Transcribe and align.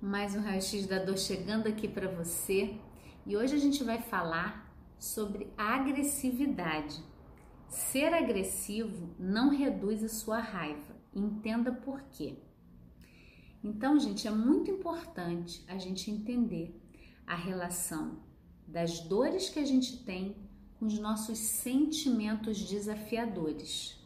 mais 0.00 0.34
um 0.34 0.40
raio-x 0.40 0.86
da 0.86 0.98
dor 0.98 1.18
chegando 1.18 1.66
aqui 1.66 1.86
para 1.86 2.08
você 2.08 2.74
e 3.26 3.36
hoje 3.36 3.54
a 3.54 3.58
gente 3.58 3.84
vai 3.84 4.00
falar 4.00 4.74
sobre 4.98 5.52
agressividade. 5.58 7.04
Ser 7.68 8.14
agressivo 8.14 9.14
não 9.18 9.50
reduz 9.50 10.02
a 10.02 10.08
sua 10.08 10.38
raiva, 10.38 10.96
entenda 11.14 11.70
por 11.70 12.00
quê. 12.12 12.38
Então, 13.62 13.98
gente, 13.98 14.26
é 14.26 14.30
muito 14.30 14.70
importante 14.70 15.62
a 15.68 15.76
gente 15.76 16.10
entender 16.10 16.74
a 17.26 17.34
relação 17.34 18.20
das 18.66 19.00
dores 19.00 19.50
que 19.50 19.58
a 19.58 19.66
gente 19.66 20.02
tem 20.02 20.34
com 20.78 20.86
os 20.86 20.98
nossos 20.98 21.36
sentimentos 21.36 22.58
desafiadores. 22.58 24.02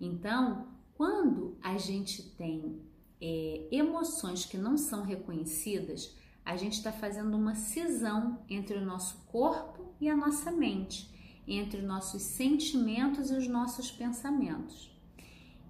Então, 0.00 0.68
quando 0.96 1.58
a 1.60 1.76
gente 1.76 2.22
tem 2.36 2.80
é, 3.26 3.68
emoções 3.72 4.44
que 4.44 4.58
não 4.58 4.76
são 4.76 5.02
reconhecidas, 5.02 6.14
a 6.44 6.56
gente 6.56 6.74
está 6.74 6.92
fazendo 6.92 7.34
uma 7.34 7.54
cisão 7.54 8.44
entre 8.50 8.76
o 8.76 8.84
nosso 8.84 9.16
corpo 9.24 9.94
e 9.98 10.10
a 10.10 10.16
nossa 10.16 10.52
mente, 10.52 11.10
entre 11.48 11.80
os 11.80 11.86
nossos 11.86 12.20
sentimentos 12.20 13.30
e 13.30 13.34
os 13.34 13.48
nossos 13.48 13.90
pensamentos. 13.90 14.94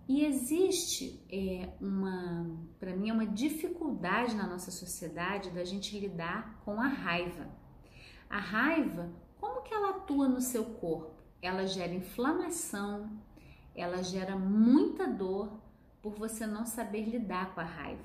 E 0.08 0.24
existe 0.24 1.24
é, 1.30 1.68
uma, 1.80 2.58
para 2.80 2.96
mim, 2.96 3.10
é 3.10 3.12
uma 3.12 3.26
dificuldade 3.26 4.34
na 4.34 4.48
nossa 4.48 4.72
sociedade 4.72 5.50
da 5.50 5.64
gente 5.64 5.96
lidar 5.96 6.60
com 6.64 6.80
a 6.80 6.88
raiva. 6.88 7.46
A 8.28 8.38
raiva, 8.40 9.12
como 9.40 9.62
que 9.62 9.72
ela 9.72 9.90
atua 9.90 10.28
no 10.28 10.40
seu 10.40 10.64
corpo? 10.64 11.22
Ela 11.40 11.66
gera 11.66 11.94
inflamação, 11.94 13.08
ela 13.76 14.02
gera 14.02 14.36
muita 14.36 15.06
dor 15.06 15.63
por 16.04 16.12
você 16.12 16.46
não 16.46 16.66
saber 16.66 17.06
lidar 17.06 17.54
com 17.54 17.60
a 17.62 17.64
raiva. 17.64 18.04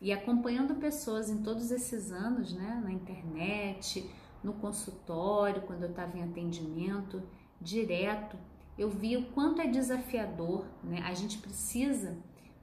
E 0.00 0.10
acompanhando 0.10 0.76
pessoas 0.76 1.28
em 1.28 1.42
todos 1.42 1.70
esses 1.70 2.10
anos, 2.10 2.54
né, 2.54 2.80
na 2.82 2.90
internet, 2.90 4.10
no 4.42 4.54
consultório, 4.54 5.60
quando 5.60 5.82
eu 5.82 5.90
estava 5.90 6.16
em 6.16 6.22
atendimento 6.22 7.22
direto, 7.60 8.38
eu 8.78 8.88
vi 8.88 9.18
o 9.18 9.26
quanto 9.32 9.60
é 9.60 9.66
desafiador, 9.66 10.64
né? 10.82 11.02
A 11.04 11.12
gente 11.12 11.36
precisa, 11.36 12.16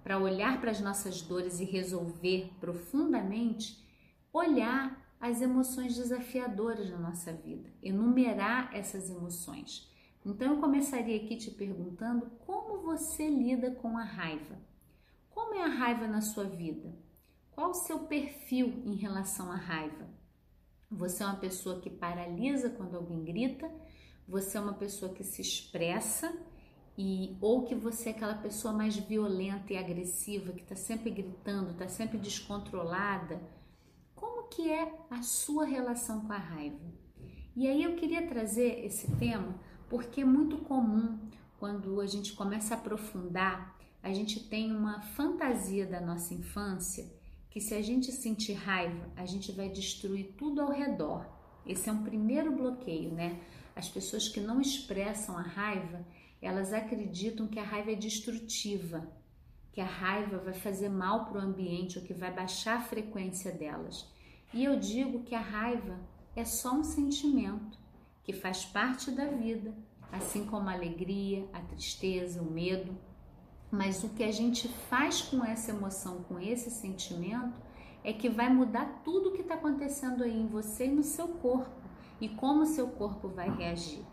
para 0.03 0.17
olhar 0.17 0.59
para 0.59 0.71
as 0.71 0.81
nossas 0.81 1.21
dores 1.21 1.59
e 1.59 1.63
resolver 1.63 2.51
profundamente, 2.59 3.87
olhar 4.33 4.99
as 5.19 5.43
emoções 5.43 5.95
desafiadoras 5.95 6.89
na 6.89 6.97
nossa 6.97 7.31
vida, 7.31 7.69
enumerar 7.83 8.71
essas 8.73 9.11
emoções. 9.11 9.87
Então 10.25 10.53
eu 10.53 10.61
começaria 10.61 11.17
aqui 11.17 11.35
te 11.35 11.49
perguntando 11.49 12.27
como 12.45 12.81
você 12.83 13.27
lida 13.27 13.71
com 13.71 13.97
a 13.97 14.03
raiva. 14.03 14.57
Como 15.29 15.55
é 15.55 15.63
a 15.63 15.67
raiva 15.67 16.07
na 16.07 16.21
sua 16.21 16.43
vida? 16.43 16.93
Qual 17.51 17.71
o 17.71 17.73
seu 17.73 17.99
perfil 17.99 18.83
em 18.85 18.95
relação 18.95 19.51
à 19.51 19.55
raiva? 19.55 20.07
Você 20.89 21.23
é 21.23 21.25
uma 21.25 21.37
pessoa 21.37 21.79
que 21.79 21.89
paralisa 21.89 22.69
quando 22.69 22.95
alguém 22.95 23.23
grita? 23.23 23.71
Você 24.27 24.57
é 24.57 24.61
uma 24.61 24.73
pessoa 24.73 25.13
que 25.13 25.23
se 25.23 25.41
expressa 25.41 26.31
e 26.97 27.35
ou 27.41 27.63
que 27.63 27.73
você 27.73 28.09
é 28.09 28.11
aquela 28.11 28.35
pessoa 28.35 28.73
mais 28.73 28.95
violenta 28.95 29.73
e 29.73 29.77
agressiva 29.77 30.53
que 30.53 30.61
está 30.61 30.75
sempre 30.75 31.09
gritando, 31.09 31.71
está 31.71 31.87
sempre 31.87 32.17
descontrolada? 32.17 33.41
Como 34.15 34.47
que 34.49 34.69
é 34.69 34.93
a 35.09 35.21
sua 35.23 35.65
relação 35.65 36.21
com 36.21 36.33
a 36.33 36.37
raiva? 36.37 36.91
E 37.55 37.67
aí 37.67 37.83
eu 37.83 37.95
queria 37.95 38.27
trazer 38.27 38.85
esse 38.85 39.09
tema 39.17 39.59
porque 39.91 40.21
é 40.21 40.25
muito 40.25 40.57
comum 40.59 41.19
quando 41.59 41.99
a 41.99 42.07
gente 42.07 42.31
começa 42.31 42.73
a 42.73 42.77
aprofundar, 42.77 43.77
a 44.01 44.13
gente 44.13 44.39
tem 44.39 44.73
uma 44.73 45.01
fantasia 45.01 45.85
da 45.85 45.99
nossa 45.99 46.33
infância 46.33 47.05
que 47.49 47.59
se 47.59 47.73
a 47.73 47.81
gente 47.81 48.09
sentir 48.09 48.53
raiva, 48.53 49.11
a 49.17 49.25
gente 49.25 49.51
vai 49.51 49.67
destruir 49.67 50.33
tudo 50.37 50.61
ao 50.61 50.71
redor. 50.71 51.27
Esse 51.67 51.89
é 51.89 51.91
um 51.91 52.03
primeiro 52.03 52.53
bloqueio, 52.53 53.11
né? 53.13 53.41
As 53.75 53.89
pessoas 53.89 54.29
que 54.29 54.39
não 54.39 54.61
expressam 54.61 55.37
a 55.37 55.41
raiva, 55.41 56.07
elas 56.41 56.71
acreditam 56.71 57.45
que 57.45 57.59
a 57.59 57.63
raiva 57.63 57.91
é 57.91 57.95
destrutiva, 57.95 59.05
que 59.73 59.81
a 59.81 59.85
raiva 59.85 60.37
vai 60.37 60.53
fazer 60.53 60.87
mal 60.87 61.25
para 61.25 61.39
o 61.39 61.41
ambiente 61.41 61.99
ou 61.99 62.05
que 62.05 62.13
vai 62.13 62.33
baixar 62.33 62.77
a 62.77 62.83
frequência 62.83 63.51
delas. 63.51 64.09
E 64.53 64.63
eu 64.63 64.79
digo 64.79 65.25
que 65.25 65.35
a 65.35 65.41
raiva 65.41 65.99
é 66.33 66.45
só 66.45 66.73
um 66.73 66.83
sentimento 66.85 67.80
que 68.23 68.33
faz 68.33 68.65
parte 68.65 69.11
da 69.11 69.25
vida, 69.25 69.73
assim 70.11 70.45
como 70.45 70.69
a 70.69 70.73
alegria, 70.73 71.47
a 71.53 71.59
tristeza, 71.61 72.41
o 72.41 72.51
medo. 72.51 72.97
Mas 73.71 74.03
o 74.03 74.09
que 74.09 74.23
a 74.23 74.31
gente 74.31 74.67
faz 74.67 75.21
com 75.21 75.43
essa 75.43 75.71
emoção, 75.71 76.23
com 76.23 76.39
esse 76.39 76.69
sentimento, 76.69 77.57
é 78.03 78.11
que 78.11 78.29
vai 78.29 78.49
mudar 78.51 79.01
tudo 79.03 79.29
o 79.29 79.33
que 79.33 79.41
está 79.41 79.55
acontecendo 79.55 80.23
aí 80.23 80.37
em 80.37 80.47
você 80.47 80.85
e 80.85 80.91
no 80.91 81.03
seu 81.03 81.27
corpo 81.27 81.81
e 82.19 82.29
como 82.29 82.61
o 82.61 82.65
seu 82.65 82.87
corpo 82.87 83.27
vai 83.27 83.49
reagir. 83.49 84.05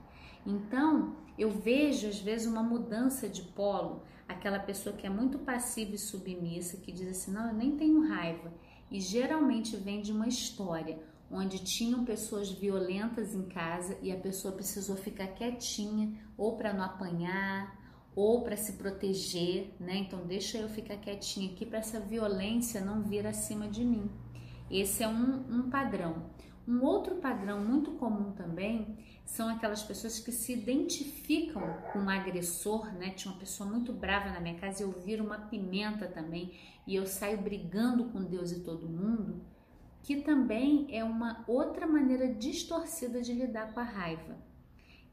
Então, 0.46 1.16
eu 1.36 1.50
vejo 1.50 2.08
às 2.08 2.18
vezes 2.18 2.46
uma 2.46 2.62
mudança 2.62 3.28
de 3.28 3.42
polo, 3.42 4.02
aquela 4.26 4.58
pessoa 4.58 4.96
que 4.96 5.06
é 5.06 5.10
muito 5.10 5.38
passiva 5.38 5.94
e 5.94 5.98
submissa, 5.98 6.78
que 6.78 6.90
diz 6.90 7.08
assim: 7.08 7.32
não, 7.32 7.48
eu 7.48 7.54
nem 7.54 7.76
tenho 7.76 8.08
raiva. 8.08 8.52
E 8.90 8.98
geralmente 9.00 9.76
vem 9.76 10.00
de 10.00 10.10
uma 10.10 10.26
história 10.26 10.98
onde 11.30 11.58
tinham 11.58 12.04
pessoas 12.04 12.50
violentas 12.50 13.34
em 13.34 13.42
casa 13.42 13.98
e 14.02 14.10
a 14.10 14.16
pessoa 14.16 14.54
precisou 14.54 14.96
ficar 14.96 15.28
quietinha, 15.28 16.18
ou 16.36 16.56
para 16.56 16.72
não 16.72 16.84
apanhar, 16.84 17.76
ou 18.14 18.42
para 18.42 18.56
se 18.56 18.72
proteger, 18.72 19.74
né? 19.78 19.96
Então 19.98 20.26
deixa 20.26 20.58
eu 20.58 20.68
ficar 20.68 20.96
quietinha 20.96 21.52
aqui 21.52 21.64
para 21.64 21.78
essa 21.78 22.00
violência 22.00 22.80
não 22.80 23.02
vir 23.02 23.26
acima 23.26 23.68
de 23.68 23.84
mim. 23.84 24.10
Esse 24.70 25.02
é 25.02 25.08
um, 25.08 25.44
um 25.48 25.70
padrão. 25.70 26.30
Um 26.66 26.82
outro 26.82 27.16
padrão 27.16 27.64
muito 27.64 27.92
comum 27.92 28.32
também 28.32 28.98
são 29.24 29.48
aquelas 29.48 29.82
pessoas 29.82 30.18
que 30.18 30.32
se 30.32 30.52
identificam 30.52 31.62
com 31.92 32.00
um 32.00 32.10
agressor, 32.10 32.92
né? 32.94 33.10
Tinha 33.10 33.32
uma 33.32 33.40
pessoa 33.40 33.68
muito 33.70 33.92
brava 33.92 34.30
na 34.30 34.40
minha 34.40 34.58
casa 34.58 34.82
e 34.82 34.86
eu 34.86 34.92
viro 34.92 35.24
uma 35.24 35.38
pimenta 35.38 36.06
também 36.08 36.52
e 36.86 36.96
eu 36.96 37.06
saio 37.06 37.38
brigando 37.38 38.04
com 38.06 38.24
Deus 38.24 38.50
e 38.52 38.60
todo 38.60 38.88
mundo, 38.88 39.44
que 40.02 40.16
também 40.22 40.86
é 40.90 41.04
uma 41.04 41.44
outra 41.46 41.86
maneira 41.86 42.32
distorcida 42.32 43.20
de 43.20 43.32
lidar 43.32 43.72
com 43.72 43.80
a 43.80 43.84
raiva. 43.84 44.36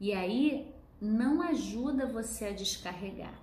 E 0.00 0.12
aí 0.12 0.74
não 1.00 1.42
ajuda 1.42 2.06
você 2.06 2.46
a 2.46 2.52
descarregar. 2.52 3.34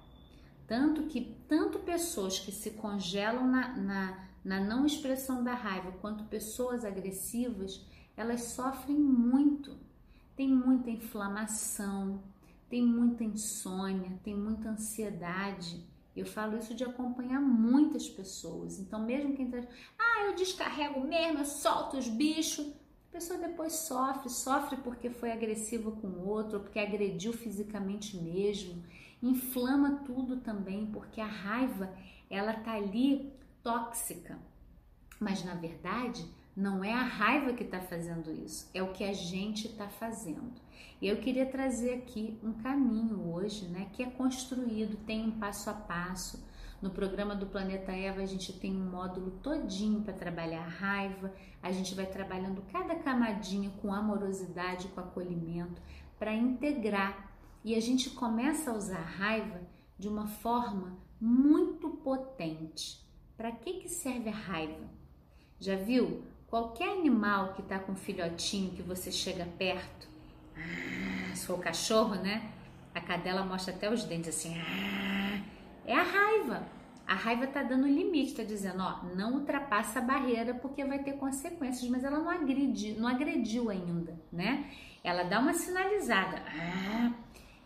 Tanto 0.68 1.04
que 1.04 1.38
tanto 1.48 1.80
pessoas 1.80 2.40
que 2.40 2.52
se 2.52 2.72
congelam 2.72 3.48
na, 3.48 3.76
na, 3.76 4.28
na 4.44 4.60
não 4.60 4.86
expressão 4.86 5.44
da 5.44 5.54
raiva, 5.54 5.92
quanto 6.02 6.24
pessoas 6.26 6.86
agressivas, 6.86 7.86
elas 8.16 8.42
sofrem 8.42 8.98
muito. 8.98 9.78
Tem 10.36 10.48
muita 10.50 10.90
inflamação, 10.90 12.24
tem 12.70 12.84
muita 12.84 13.24
insônia, 13.24 14.20
tem 14.24 14.36
muita 14.36 14.70
ansiedade. 14.70 15.86
Eu 16.16 16.26
falo 16.26 16.58
isso 16.58 16.76
de 16.76 16.84
acompanhar 16.84 17.42
muitas 17.42 18.08
pessoas. 18.10 18.80
Então, 18.80 19.04
mesmo 19.04 19.36
quem 19.36 19.50
tá, 19.50 19.62
ah, 19.98 20.26
eu 20.26 20.36
descarrego 20.36 21.02
mesmo, 21.02 21.40
eu 21.40 21.46
solto 21.46 21.98
os 21.98 22.08
bichos 22.08 22.74
pessoa 23.14 23.38
depois 23.38 23.74
sofre, 23.74 24.28
sofre 24.28 24.76
porque 24.78 25.12
foi 25.12 25.32
agressiva 25.32 25.92
com 25.92 26.08
o 26.08 26.28
outro, 26.28 26.58
ou 26.58 26.64
porque 26.64 26.80
agrediu 26.80 27.32
fisicamente 27.32 28.18
mesmo, 28.18 28.84
inflama 29.22 30.02
tudo 30.04 30.38
também, 30.38 30.88
porque 30.88 31.22
a 31.22 31.28
raiva 31.28 31.94
ela 32.28 32.54
tá 32.54 32.74
ali 32.74 33.32
tóxica. 33.62 34.40
Mas 35.20 35.46
na 35.46 35.54
verdade, 35.54 36.26
não 36.56 36.84
é 36.84 36.94
a 36.94 37.04
raiva 37.04 37.54
que 37.54 37.64
está 37.64 37.80
fazendo 37.80 38.32
isso, 38.32 38.70
é 38.74 38.82
o 38.82 38.94
que 38.94 39.04
a 39.04 39.14
gente 39.14 39.68
está 39.68 39.88
fazendo. 39.88 40.62
E 41.02 41.08
eu 41.08 41.18
queria 41.18 41.46
trazer 41.46 41.96
aqui 41.96 42.40
um 42.44 42.54
caminho 42.54 43.34
hoje, 43.34 43.68
né, 43.68 43.90
que 43.94 44.04
é 44.04 44.10
construído, 44.10 44.98
tem 45.06 45.26
um 45.26 45.32
passo 45.32 45.70
a 45.70 45.74
passo 45.74 46.44
no 46.84 46.90
programa 46.90 47.34
do 47.34 47.46
Planeta 47.46 47.94
Eva, 47.94 48.22
a 48.22 48.26
gente 48.26 48.52
tem 48.52 48.76
um 48.76 48.90
módulo 48.92 49.32
todinho 49.42 50.02
para 50.02 50.12
trabalhar 50.12 50.66
a 50.66 50.70
raiva, 50.70 51.34
a 51.62 51.72
gente 51.72 51.96
vai 51.96 52.06
trabalhando 52.06 52.62
cada 52.74 52.94
camadinha 52.96 53.70
com 53.82 53.94
amorosidade, 53.94 54.90
com 54.90 55.00
acolhimento, 55.00 55.82
para 56.20 56.34
integrar. 56.34 57.32
E 57.64 57.74
a 57.74 57.80
gente 57.80 58.10
começa 58.10 58.70
a 58.70 58.76
usar 58.76 59.00
a 59.00 59.02
raiva 59.02 59.62
de 59.98 60.10
uma 60.10 60.28
forma 60.28 60.98
muito 61.22 61.90
potente. 61.90 63.02
Para 63.38 63.54
que, 63.54 63.76
que 63.76 63.88
serve 63.88 64.28
a 64.28 64.34
raiva? 64.34 64.90
Já 65.62 65.78
viu? 65.78 66.24
Qualquer 66.54 66.90
animal 66.90 67.54
que 67.54 67.62
está 67.62 67.80
com 67.80 67.96
filhotinho 67.96 68.76
que 68.76 68.84
você 68.84 69.12
chega 69.12 69.44
perto, 69.58 70.08
ah, 70.56 71.36
for 71.36 71.58
o 71.58 71.58
cachorro, 71.58 72.14
né? 72.14 72.48
A 72.94 73.02
cadela 73.02 73.44
mostra 73.44 73.74
até 73.74 73.92
os 73.92 74.04
dentes 74.04 74.30
assim, 74.30 74.56
ah, 74.60 75.42
é 75.84 75.96
a 75.96 76.04
raiva. 76.04 76.68
A 77.08 77.16
raiva 77.16 77.46
está 77.46 77.64
dando 77.64 77.88
limite, 77.88 78.34
está 78.34 78.44
dizendo, 78.44 78.84
ó, 78.84 79.04
não 79.16 79.34
ultrapassa 79.34 79.98
a 79.98 80.04
barreira 80.04 80.54
porque 80.54 80.86
vai 80.86 81.00
ter 81.00 81.14
consequências, 81.14 81.90
mas 81.90 82.04
ela 82.04 82.20
não 82.20 82.30
agrediu, 82.30 83.00
não 83.00 83.08
agrediu 83.08 83.72
ainda, 83.72 84.16
né? 84.32 84.70
Ela 85.04 85.24
dá 85.24 85.40
uma 85.40 85.56
sinalizada. 85.56 86.40
Ah, 86.56 87.12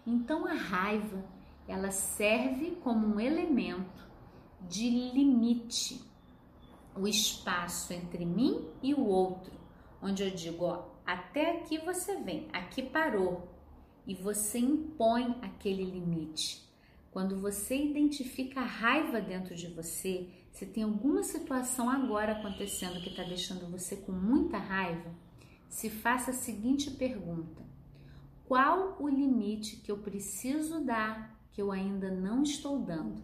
então 0.05 0.47
a 0.47 0.53
raiva, 0.53 1.25
ela 1.67 1.91
serve 1.91 2.77
como 2.81 3.05
um 3.05 3.19
elemento 3.19 4.07
de 4.61 4.89
limite. 4.89 6.06
O 6.97 7.07
espaço 7.07 7.93
entre 7.93 8.25
mim 8.25 8.67
e 8.81 8.93
o 8.93 9.05
outro, 9.05 9.53
onde 10.01 10.23
eu 10.23 10.29
digo, 10.29 10.65
ó, 10.65 10.85
até 11.05 11.57
aqui 11.57 11.77
você 11.77 12.17
vem, 12.17 12.47
aqui 12.51 12.83
parou, 12.83 13.47
e 14.05 14.15
você 14.15 14.59
impõe 14.59 15.37
aquele 15.41 15.83
limite. 15.83 16.65
Quando 17.11 17.39
você 17.39 17.75
identifica 17.75 18.61
a 18.61 18.65
raiva 18.65 19.19
dentro 19.19 19.55
de 19.55 19.67
você, 19.67 20.29
se 20.51 20.65
tem 20.65 20.83
alguma 20.83 21.23
situação 21.23 21.89
agora 21.89 22.33
acontecendo 22.33 23.01
que 23.01 23.09
está 23.09 23.23
deixando 23.23 23.69
você 23.69 23.95
com 23.95 24.11
muita 24.11 24.57
raiva, 24.57 25.13
se 25.69 25.89
faça 25.89 26.31
a 26.31 26.33
seguinte 26.33 26.91
pergunta: 26.91 27.63
qual 28.47 28.97
o 28.99 29.09
limite 29.09 29.77
que 29.77 29.91
eu 29.91 29.97
preciso 29.97 30.79
dar 30.83 31.37
que 31.51 31.61
eu 31.61 31.71
ainda 31.71 32.09
não 32.09 32.43
estou 32.43 32.79
dando? 32.79 33.21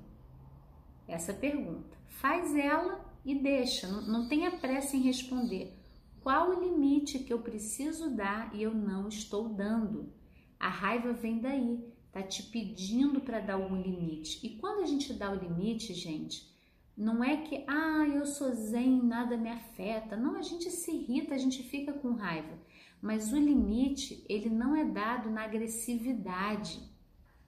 Essa 1.07 1.33
pergunta. 1.33 1.97
Faz 2.07 2.55
ela 2.55 3.12
e 3.25 3.35
deixa, 3.35 3.87
não, 3.87 4.01
não 4.01 4.27
tenha 4.27 4.51
pressa 4.51 4.95
em 4.95 5.01
responder. 5.01 5.77
Qual 6.21 6.49
o 6.49 6.63
limite 6.63 7.19
que 7.19 7.33
eu 7.33 7.39
preciso 7.39 8.15
dar 8.15 8.53
e 8.55 8.63
eu 8.63 8.73
não 8.73 9.07
estou 9.07 9.49
dando? 9.49 10.11
A 10.59 10.69
raiva 10.69 11.11
vem 11.11 11.39
daí, 11.39 11.83
tá 12.11 12.21
te 12.21 12.43
pedindo 12.43 13.19
para 13.19 13.39
dar 13.39 13.55
algum 13.55 13.81
limite. 13.81 14.39
E 14.45 14.57
quando 14.57 14.81
a 14.81 14.85
gente 14.85 15.13
dá 15.13 15.29
o 15.31 15.35
limite, 15.35 15.93
gente, 15.93 16.53
não 16.95 17.23
é 17.23 17.37
que, 17.37 17.63
ah, 17.67 18.07
eu 18.07 18.25
sou 18.25 18.53
zen, 18.53 19.01
nada 19.03 19.35
me 19.35 19.49
afeta. 19.49 20.15
Não, 20.15 20.37
a 20.37 20.41
gente 20.41 20.69
se 20.69 20.91
irrita, 20.91 21.33
a 21.33 21.37
gente 21.37 21.63
fica 21.63 21.91
com 21.91 22.13
raiva. 22.13 22.57
Mas 23.01 23.33
o 23.33 23.37
limite, 23.37 24.23
ele 24.29 24.49
não 24.49 24.75
é 24.75 24.85
dado 24.85 25.29
na 25.29 25.43
agressividade. 25.43 26.79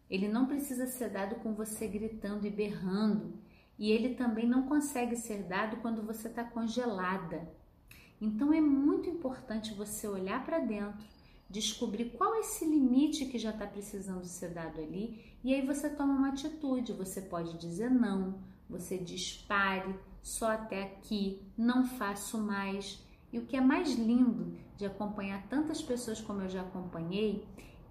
Ele 0.09 0.27
não 0.27 0.47
precisa 0.47 0.85
ser 0.87 1.09
dado 1.09 1.35
com 1.35 1.53
você 1.53 1.87
gritando 1.87 2.45
e 2.45 2.49
berrando. 2.49 3.39
E 3.77 3.91
ele 3.91 4.15
também 4.15 4.47
não 4.47 4.63
consegue 4.63 5.15
ser 5.15 5.43
dado 5.43 5.77
quando 5.77 6.01
você 6.01 6.27
está 6.27 6.43
congelada. 6.43 7.47
Então 8.19 8.53
é 8.53 8.61
muito 8.61 9.09
importante 9.09 9.73
você 9.73 10.07
olhar 10.07 10.45
para 10.45 10.59
dentro 10.59 11.05
descobrir 11.49 12.05
qual 12.17 12.35
é 12.35 12.39
esse 12.39 12.65
limite 12.65 13.25
que 13.25 13.37
já 13.37 13.51
está 13.51 13.67
precisando 13.67 14.25
ser 14.25 14.49
dado 14.49 14.81
ali 14.81 15.35
e 15.43 15.53
aí 15.53 15.65
você 15.65 15.89
toma 15.89 16.13
uma 16.13 16.29
atitude. 16.29 16.93
Você 16.93 17.21
pode 17.21 17.57
dizer 17.57 17.89
não, 17.89 18.39
você 18.69 18.97
dispare, 18.97 19.95
só 20.23 20.51
até 20.51 20.83
aqui, 20.83 21.41
não 21.57 21.85
faço 21.85 22.37
mais. 22.37 22.99
E 23.31 23.37
o 23.37 23.45
que 23.45 23.55
é 23.55 23.61
mais 23.61 23.93
lindo 23.93 24.57
de 24.75 24.85
acompanhar 24.85 25.47
tantas 25.47 25.81
pessoas 25.81 26.19
como 26.19 26.41
eu 26.41 26.49
já 26.49 26.61
acompanhei 26.61 27.45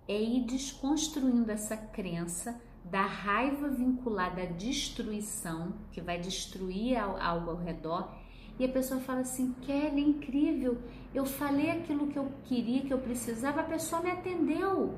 é 0.09 0.21
ir 0.21 0.45
desconstruindo 0.45 1.51
essa 1.51 1.77
crença 1.77 2.61
da 2.85 3.03
raiva 3.03 3.69
vinculada 3.69 4.43
à 4.43 4.47
destruição, 4.47 5.75
que 5.91 6.01
vai 6.01 6.19
destruir 6.19 6.97
algo 6.97 7.51
ao 7.51 7.57
redor, 7.57 8.15
e 8.59 8.65
a 8.65 8.69
pessoa 8.69 9.01
fala 9.01 9.21
assim: 9.21 9.53
Kelly, 9.63 10.03
é 10.03 10.07
incrível, 10.07 10.79
eu 11.15 11.25
falei 11.25 11.71
aquilo 11.71 12.09
que 12.09 12.19
eu 12.19 12.31
queria, 12.45 12.83
que 12.83 12.93
eu 12.93 12.99
precisava, 12.99 13.61
a 13.61 13.65
pessoa 13.65 14.03
me 14.03 14.11
atendeu. 14.11 14.95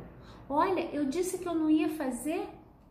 Olha, 0.48 0.80
eu 0.92 1.04
disse 1.06 1.38
que 1.38 1.48
eu 1.48 1.54
não 1.54 1.70
ia 1.70 1.88
fazer 1.88 2.48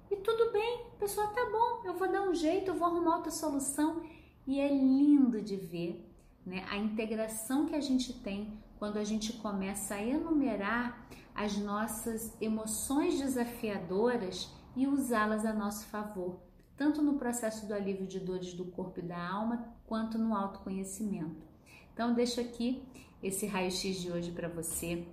e 0.10 0.16
tudo 0.18 0.52
bem, 0.52 0.82
a 0.96 1.00
pessoa 1.00 1.28
tá 1.28 1.50
bom, 1.52 1.88
eu 1.88 1.98
vou 1.98 2.12
dar 2.12 2.22
um 2.22 2.34
jeito, 2.34 2.72
eu 2.72 2.76
vou 2.76 2.88
arrumar 2.88 3.18
outra 3.18 3.32
solução. 3.32 4.02
E 4.48 4.60
é 4.60 4.68
lindo 4.68 5.42
de 5.42 5.56
ver 5.56 6.08
né, 6.46 6.64
a 6.70 6.78
integração 6.78 7.66
que 7.66 7.76
a 7.76 7.82
gente 7.82 8.14
tem 8.22 8.60
quando 8.78 8.98
a 8.98 9.04
gente 9.04 9.34
começa 9.34 9.96
a 9.96 10.04
enumerar 10.04 11.08
as 11.34 11.58
nossas 11.58 12.40
emoções 12.40 13.20
desafiadoras 13.20 14.54
e 14.76 14.88
usá-las 14.88 15.46
a 15.46 15.54
nosso 15.54 15.86
favor 15.88 16.40
tanto 16.78 17.02
no 17.02 17.18
processo 17.18 17.66
do 17.66 17.74
alívio 17.74 18.06
de 18.06 18.20
dores 18.20 18.54
do 18.54 18.66
corpo 18.66 19.00
e 19.00 19.04
da 19.04 19.18
alma, 19.18 19.74
quanto 19.86 20.18
no 20.18 20.36
autoconhecimento. 20.36 21.46
Então, 21.94 22.14
deixo 22.14 22.42
aqui 22.42 22.84
esse 23.24 23.46
raio-x 23.46 24.02
de 24.02 24.12
hoje 24.12 24.32
para 24.32 24.50
você, 24.50 25.08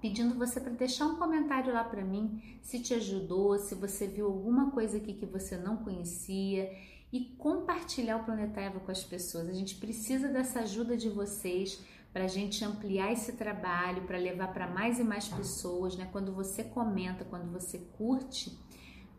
pedindo 0.00 0.34
você 0.34 0.60
para 0.60 0.72
deixar 0.72 1.06
um 1.06 1.16
comentário 1.16 1.72
lá 1.72 1.82
para 1.82 2.04
mim, 2.04 2.58
se 2.60 2.80
te 2.80 2.92
ajudou, 2.94 3.58
se 3.58 3.74
você 3.74 4.06
viu 4.06 4.26
alguma 4.26 4.70
coisa 4.70 4.98
aqui 4.98 5.14
que 5.14 5.26
você 5.26 5.56
não 5.56 5.78
conhecia 5.78 6.70
e 7.12 7.20
compartilhar 7.38 8.18
o 8.18 8.24
Planeta 8.24 8.60
Eva 8.60 8.80
com 8.80 8.90
as 8.90 9.02
pessoas. 9.02 9.48
A 9.48 9.54
gente 9.54 9.76
precisa 9.76 10.28
dessa 10.28 10.60
ajuda 10.60 10.96
de 10.96 11.08
vocês 11.08 11.82
para 12.12 12.24
a 12.24 12.28
gente 12.28 12.64
ampliar 12.64 13.12
esse 13.12 13.32
trabalho, 13.32 14.02
para 14.02 14.18
levar 14.18 14.52
para 14.52 14.68
mais 14.68 14.98
e 14.98 15.04
mais 15.04 15.28
pessoas, 15.28 15.96
né? 15.96 16.08
Quando 16.12 16.32
você 16.32 16.64
comenta, 16.64 17.24
quando 17.24 17.50
você 17.50 17.78
curte, 17.96 18.56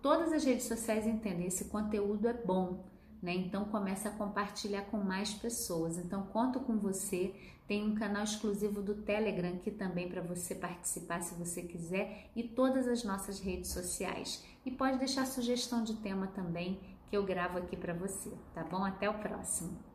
todas 0.02 0.32
as 0.34 0.44
redes 0.44 0.66
sociais 0.66 1.06
entendem 1.06 1.48
esse 1.48 1.66
conteúdo 1.66 2.28
é 2.28 2.34
bom, 2.34 2.84
né? 3.22 3.34
Então 3.34 3.66
começa 3.66 4.10
a 4.10 4.12
compartilhar 4.12 4.84
com 4.84 4.98
mais 4.98 5.34
pessoas. 5.34 5.98
Então 5.98 6.24
conto 6.24 6.60
com 6.60 6.78
você. 6.78 7.34
Tem 7.68 7.84
um 7.84 7.96
canal 7.96 8.24
exclusivo 8.24 8.82
do 8.82 8.96
Telegram 8.96 9.54
aqui 9.54 9.72
também 9.72 10.10
para 10.10 10.22
você 10.22 10.54
participar 10.54 11.22
se 11.22 11.36
você 11.36 11.62
quiser 11.62 12.30
e 12.36 12.44
todas 12.44 12.88
as 12.88 13.04
nossas 13.04 13.40
redes 13.40 13.72
sociais. 13.72 14.44
E 14.66 14.72
pode 14.72 14.98
deixar 14.98 15.26
sugestão 15.26 15.84
de 15.84 15.96
tema 15.98 16.28
também 16.28 16.80
que 17.10 17.16
eu 17.16 17.24
gravo 17.24 17.60
aqui 17.60 17.78
para 17.78 17.94
você, 17.94 18.32
tá 18.54 18.64
bom? 18.64 18.84
Até 18.84 19.10
o 19.10 19.20
próximo. 19.20 19.91